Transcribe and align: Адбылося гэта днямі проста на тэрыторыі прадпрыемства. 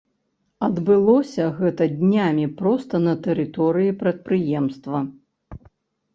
Адбылося 0.67 1.45
гэта 1.59 1.87
днямі 1.99 2.47
проста 2.63 3.03
на 3.05 3.13
тэрыторыі 3.29 3.93
прадпрыемства. 4.01 4.97